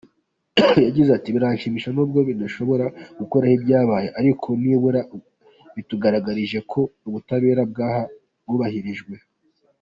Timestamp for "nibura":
4.61-5.01